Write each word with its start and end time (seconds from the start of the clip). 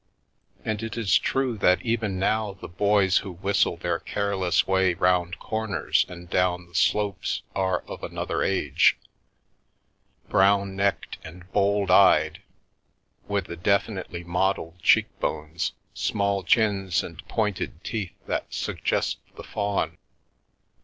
And 0.65 0.81
it 0.81 0.97
is 0.97 1.19
true 1.19 1.59
that 1.59 1.83
even 1.83 2.17
now 2.17 2.53
the 2.53 2.67
boys 2.67 3.19
who 3.19 3.33
whistle 3.33 3.77
their 3.77 3.99
careless 3.99 4.65
way 4.65 4.95
round 4.95 5.37
corners 5.37 6.07
and 6.09 6.27
down 6.27 6.65
the 6.67 6.73
slopes 6.73 7.43
are 7.53 7.81
of 7.81 8.01
another 8.03 8.41
age— 8.41 8.97
brown 10.27 10.75
necked 10.75 11.19
and 11.23 11.51
bold 11.51 11.91
eyed, 11.91 12.41
with 13.27 13.45
the 13.45 13.55
definitely 13.55 14.23
modelled 14.23 14.79
cheekbones, 14.81 15.73
small 15.93 16.41
chins 16.43 17.03
and 17.03 17.23
pointed 17.27 17.83
teeth 17.83 18.15
that 18.25 18.51
suggest 18.51 19.19
the 19.35 19.43
faun. 19.43 19.99